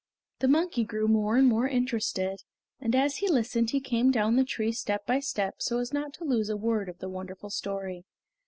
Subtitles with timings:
[0.39, 2.39] The monkey grew more and more interested,
[2.79, 6.11] and as he listened he came down the tree step by step so as not
[6.15, 8.03] to lose a word of the wonderful story.